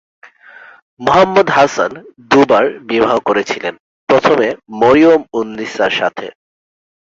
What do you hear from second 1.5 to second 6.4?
হাসান দু'বার বিবাহ করেছিলেন, প্রথমে মরিয়াম-উন-নিসার সাথে।